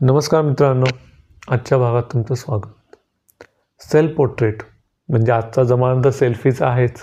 [0.00, 0.86] नमस्कार मित्रांनो
[1.48, 3.44] आजच्या भागात तुमचं स्वागत.
[3.80, 4.62] सेल्फ पोर्ट्रेट
[5.08, 7.02] म्हणजे आजचा जमाना तर सेल्फीच आहेच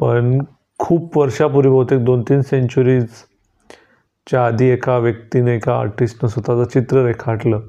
[0.00, 0.38] पण
[0.80, 7.60] खूप वर्षापूर्वी बहुतेक दोन तीन सेंचुरीजच्या आधी एका व्यक्तीने एका आर्टिस्टनं स्वतःचं चित्र रेखाटलं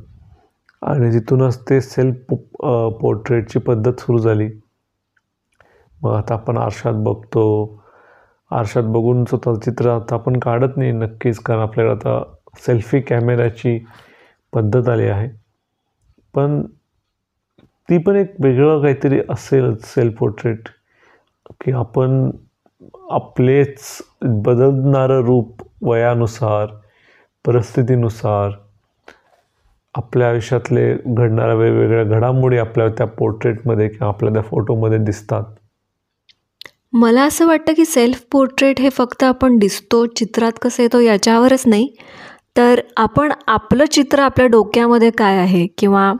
[0.81, 2.33] आणि तिथूनच ते सेल्फ
[3.01, 4.49] पोर्ट्रेटची पद्धत सुरू झाली.
[6.01, 7.45] मग आता आपण आरशात बघतो
[8.51, 10.91] आरशात बघून स्वतःचं चित्र आता आपण काढत नाही.
[10.91, 12.21] नक्कीच कारण आपल्याकडे आता
[12.65, 13.79] सेल्फी कॅमेऱ्याची
[14.53, 15.29] पद्धत आली आहे.
[16.35, 16.61] पण
[17.89, 20.69] ती पण एक वेगळं काहीतरी असेल सेल्फ पोर्ट्रेट
[21.61, 22.29] की आपण
[23.11, 26.67] आपलेच बदलणारं रूप वयानुसार
[27.45, 28.51] परिस्थितीनुसार
[29.95, 35.43] आपल्या आयुष्यातले घडणाऱ्या वेगवेगळ्या घडामोडी आपल्या त्या पोर्ट्रेटमध्ये किंवा आपल्या त्या फोटोमध्ये दिसतात.
[36.93, 41.95] मला असं वाटतं की सेल्फ पोर्ट्रेट हे फक्त आपण दिसतो चित्रात कसं येतो याच्यावरच नाही.
[42.57, 45.65] तर आपण आपलं चित्र आपल्या डोक्यामध्ये काय आहे?
[45.77, 46.13] किंवा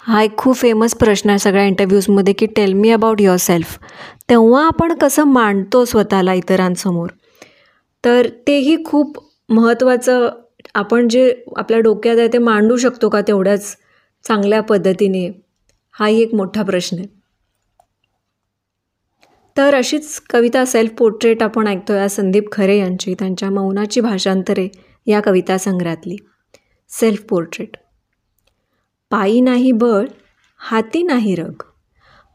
[0.00, 3.78] हा एक खूप फेमस प्रश्न आहे सगळ्या इंटरव्ह्यूजमध्ये की tell me about yourself
[4.30, 7.08] तेव्हा आपण कसं मांडतो स्वतःला इतरांसमोर?
[8.04, 9.18] तर तेही खूप
[9.48, 10.28] महत्त्वाचं
[10.74, 13.76] आपण जे आपल्या डोक्यात आहे ते मांडू शकतो का तेवढ्याच
[14.24, 15.28] चांगल्या पद्धतीने?
[15.94, 17.06] हाही एक मोठा प्रश्न आहे.
[19.56, 23.14] तर अशीच कविता सेल्फ पोर्ट्रेट आपण ऐकतो या संदीप खरे यांची.
[23.14, 24.68] त्यांच्या मौनाची भाषांतरे
[25.08, 26.16] या कविता संग्रहातली.
[26.88, 27.76] सेल्फ पोर्ट्रेट
[29.10, 30.06] पायी नाही बळ
[30.58, 31.62] हाती नाही रग.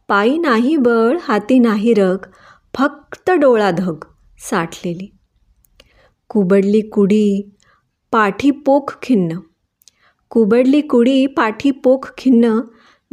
[0.07, 2.17] पायी नाही बळ हाती नाही रग
[2.75, 3.95] फक्त डोळा धग
[4.39, 5.11] साठलेली.
[6.29, 7.55] कुबडली कुडी
[8.11, 9.39] पाठी पोख खिन्न.
[10.29, 12.59] कुबडली कुडी पाठी पोख खिन्न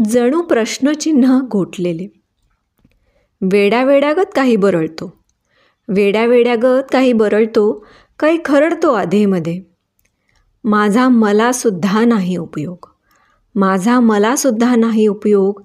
[0.05, 2.07] जणू प्रश्नचिन्ह घोटलेले.
[3.53, 5.21] वेड्या वेड्यागत काही बरळतो.
[5.89, 7.87] वेड्यावेड्यागत काही बरळतो
[8.21, 9.61] काही खरडतो आधेमध्ये.
[10.65, 12.89] माझा मलासुद्धा नाही उपयोग.
[13.55, 15.63] माझा मलासुद्धा नाही उपयोग.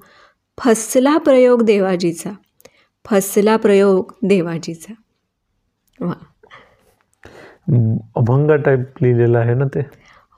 [0.58, 2.32] फसला प्रयोग देवाजीचा.
[3.06, 4.94] फसला प्रयोग देवाजीचा.
[6.02, 6.14] वा.
[8.16, 9.80] अभंग टाईप लिहिलेलं आहे ना ते?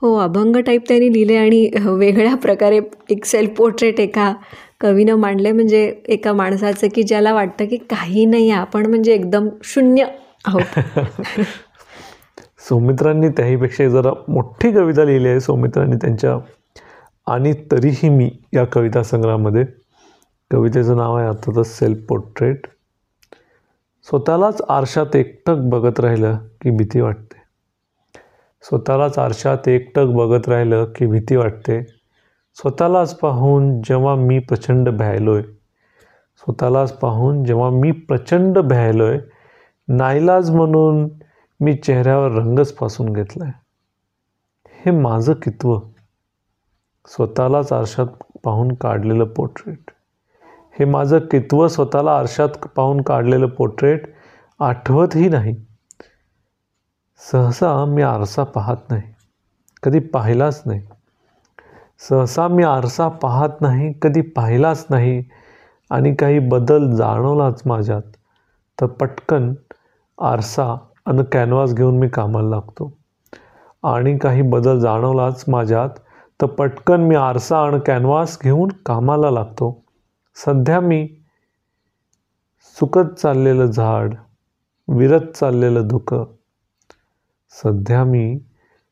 [0.02, 4.34] हो अभंग टाईप त्यांनी लिहिले आणि वेगळ्या प्रकारे एक सेल्फ पोर्ट्रेट एका
[4.80, 5.52] कवीनं मांडले.
[5.52, 10.04] म्हणजे एका माणसाचं की ज्याला वाटतं की काही नाही आपण म्हणजे एकदम शून्य
[10.46, 10.78] आहोत.
[12.68, 15.40] सौमित्रांनी त्याहीपेक्षा जरा मोठी कविता लिहिली आहे.
[15.40, 16.38] सौमित्रांनी त्यांच्या
[17.26, 19.64] आणि तरीही मी या कविता संग्रहामध्ये
[20.50, 22.66] कवितेचं नाव आहे अर्थातच सेल्फ पोर्ट्रेट
[24.06, 27.36] स्वतःलाच आरशात एकटक बघत राहिलं की भीती वाटते.
[28.62, 31.82] स्वतःलाच आरशात एकटक बघत राहिलं की भीती वाटते.
[32.54, 35.42] स्वतःलाच पाहून जेव्हा मी प्रचंड भ्यायलो आहे
[36.36, 39.18] स्वतःलाच पाहून जेव्हा मी प्रचंड भ्यायलो आहे
[39.88, 41.08] नाईलाज म्हणून
[41.60, 43.52] मी चेहऱ्यावर रंगच पासून घेतला आहे
[44.84, 45.78] हे माझं कित्व?
[47.06, 48.06] स्वतःलाच आरशात
[48.44, 49.90] पाहून काढलेलं पोर्ट्रेट.
[50.78, 54.14] हे माझं कित्व स्वतःला आरशात पाहून काढलेलं पोर्ट्रेट
[54.60, 55.56] आठवतही नाही.
[57.32, 59.02] सहसा मी आरसा पाहत नाही.
[59.82, 60.82] कधी पाहिलाच नाही.
[61.98, 65.24] सहसा मी आरसा पाहत नाही कधी पाहिलाच नाही.
[65.90, 68.02] आणि काही बदल जाणवलाच माझ्यात.
[68.80, 69.54] तर पटकन
[70.20, 70.76] आरसा
[71.08, 72.92] आणि कॅनव्हास घेऊन मी कामाला लागतो.
[73.82, 75.90] आणि काही बदल जाणवलाच माझ्यात
[76.40, 79.84] तर पटकन मी आरसा आणि कॅनव्हास घेऊन कामाला लागतो.
[80.36, 81.06] सध्या मी
[82.76, 84.14] सुकत चाललेलं झाड
[84.88, 86.24] विरत चाललेलं धुकं
[87.52, 88.38] सध्या मी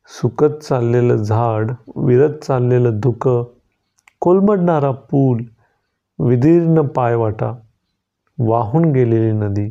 [0.09, 3.44] सुकत चाललेलं झाड विरत चाललेलं धुकं
[4.21, 5.43] कोलमडणारा पूल
[6.19, 7.53] विदीर्ण पायवाटा
[8.38, 9.71] वाहून गेलेली नदी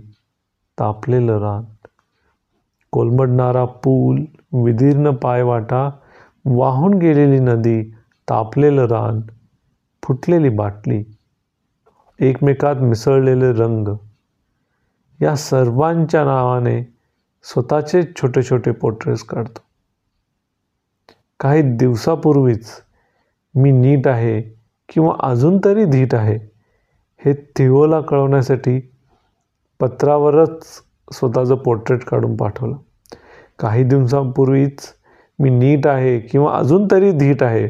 [0.80, 1.64] तापलेलं रान
[2.96, 4.24] कोलमडणारा पूल
[4.64, 5.90] विदीर्ण पायवाटा
[6.46, 7.82] वाहून गेलेली नदी
[8.30, 9.22] तापलेलं रान
[10.04, 11.04] फुटलेली बाटली
[12.20, 13.88] एकमेकात मिसळलेले रंग.
[15.22, 16.82] या सर्वांच्या नावाने
[17.44, 19.60] स्वतःचे छोटे छोटे पोर्ट्रेट्स काढतो.
[21.40, 22.66] काही दिवसापूर्वीच
[23.56, 24.42] मी नीट आहे
[24.90, 26.38] किंवा अजून तरी धीट आहे
[27.26, 28.80] हे थिओला कळवण्यासाठी
[29.80, 30.66] पत्रावरच
[31.14, 32.76] स्वतःचं पोर्ट्रेट काढून पाठवलं.
[33.60, 34.94] काही दिवसांपूर्वीच
[35.40, 37.66] मी नीट आहे किंवा अजून तरी धीट आहे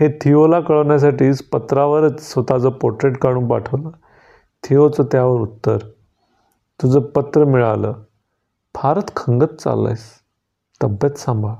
[0.00, 3.90] हे थिओला कळवण्यासाठीच पत्रावरच स्वतःचं पोर्ट्रेट काढून पाठवलं.
[4.64, 5.78] थिओचं त्यावर उत्तर
[6.82, 7.92] तुझं पत्र मिळालं.
[8.74, 10.10] फारच खंगत चाललं आहेस
[10.82, 11.54] तब्येत सांभाळ.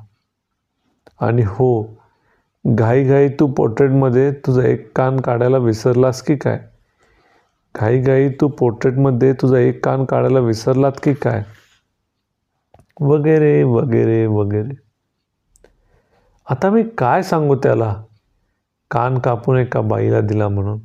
[1.21, 1.99] आणि हो
[2.67, 6.61] घाईघाई तू पोर्ट्रेटमध्ये तुझं एक कान काढायला विसरलास की काय?
[7.81, 11.43] घाईघाई तू पोर्ट्रेटमध्ये तुझा एक कान काढायला विसरलात की काय?
[13.01, 14.75] वगैरे वगैरे वगैरे.
[16.51, 18.03] आता मी काय सांगू त्याला?
[18.91, 20.79] कान कापून एका बाईला दिला म्हणून.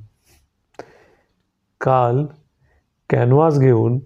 [1.81, 2.25] काल
[3.09, 3.99] कॅनव्हास घेऊन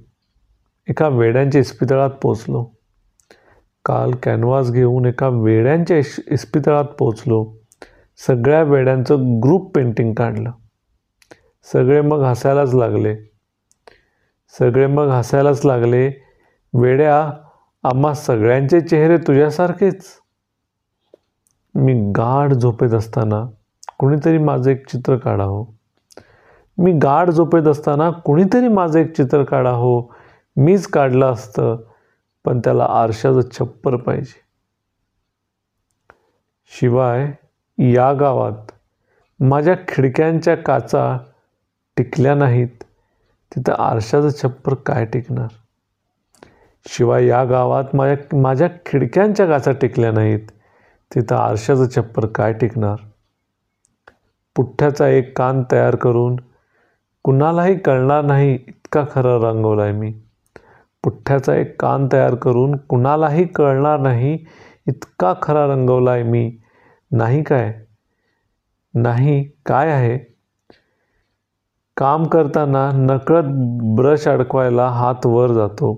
[0.89, 2.63] एका वेड्यांच्या इस्पितळात पोचलो
[3.85, 5.97] काल कॅनव्हास घेऊन एका वेड्यांच्या
[6.31, 7.53] इस्पितळात पोचलो
[8.27, 10.51] सगळ्या वेड्यांचं ग्रुप पेंटिंग काढलं.
[11.73, 13.15] सगळे मग हसायलाच लागले.
[14.59, 16.11] सगळे मग हसायलाच लागले
[16.73, 17.31] वेड्या
[17.83, 20.05] आम्हा सगळ्यांचे चेहरे तुझ्यासारखेच.
[21.75, 23.45] मी गाढ झोपेत असताना
[23.99, 25.65] कुणीतरी माझं एक चित्र काढावं.
[26.77, 30.03] मी गाढ झोपेत असताना कुणीतरी माझं एक चित्र काढावं.
[30.57, 31.77] मीच काढलं असतं
[32.45, 34.41] पण त्याला आरशाचं छप्पर पाहिजे.
[36.65, 37.31] शिवाय
[37.77, 38.71] या गावात
[39.39, 41.17] माझ्या खिडक्यांच्या काचा
[41.97, 42.83] टिकल्या नाहीत
[43.51, 45.47] तिथं आरशाचं छप्पर काय टिकणार?
[46.87, 50.39] शिवाय या गावात माझ्या माझ्या खिडक्यांच्या गाचा टिकल्या नाहीत
[51.11, 52.95] तिथं आरशाचं छप्पर काय टिकणार?
[54.55, 56.35] पुठ्ठ्याचा एक कान तयार करून
[57.23, 60.13] कुणालाही कळणार नाही इतका खरं रंगवला आहे मी.
[61.03, 64.45] पुठ्ठ्याचा एक कान तयार करून कुणालाही कळणार नाही
[64.87, 66.57] इतका खरा रंगवला आहे मी.
[67.11, 67.73] नाही काय?
[68.93, 70.34] नाही काय आहे?
[71.97, 73.45] काम करताना नकळत
[73.95, 75.93] ब्रश अडकवायला हात वर जातो.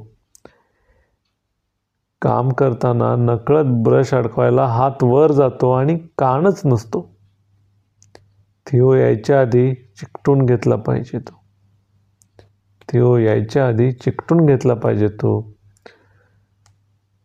[2.21, 7.01] काम करताना नकळत ब्रश अडकवायला हात वर जातो आणि कानच नसतो.
[8.67, 11.33] थियो यायच्या आधी चिकटून घेतला पाहिजे तो.
[12.89, 15.39] थियो यायच्या आधी चिकटून घेतला पाहिजे तो.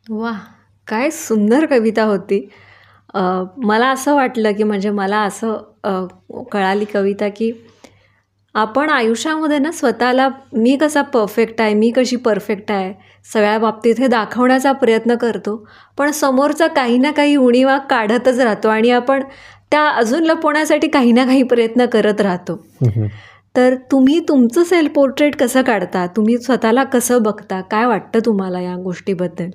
[0.06, 0.32] वा
[0.88, 2.40] काय सुंदर कविता होती.
[3.14, 7.50] मला असं वाटलं की म्हणजे मला असं कळाली कविता की
[8.54, 12.92] आपण आयुष्यामध्ये ना स्वतःला मी कसा परफेक्ट आहे मी कशी परफेक्ट आहे
[13.32, 15.68] सगळ्या बाबतीत हे दाखवण्याचा प्रयत्न करतो.
[15.98, 19.22] पण समोरचा काही ना काही उणीवा काढतच राहतो आणि आपण
[19.70, 22.64] त्या अजून लपवण्यासाठी काही ना काही प्रयत्न करत राहतो.
[23.56, 26.06] तर तुम्ही तुमचं सेल्फ पोर्ट्रेट कसं काढता?
[26.06, 27.60] तुम्ही स्वतःला कसं बघता?
[27.60, 29.48] काय वाटतं तुम्हाला या गोष्टीबद्दल?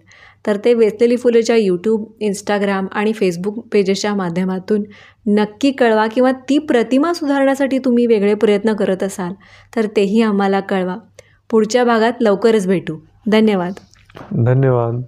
[0.47, 4.83] तर ते वेचलेली फुलेच्या यूट्यूब इंस्टाग्राम आणि फेसबुक पेजेसच्या माध्यमातून
[5.27, 9.33] नक्की कळवा किंवा ती प्रतिमा सुधारण्यासाठी तुम्ही वेगळे प्रयत्न करत असाल
[9.75, 10.95] तर तेही आम्हाला कळवा.
[11.51, 12.97] पुढच्या भागात लवकरच भेटू.
[13.27, 13.73] धन्यवाद.
[14.45, 15.01] धन्यवाद.